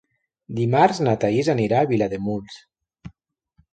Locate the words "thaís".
1.25-1.51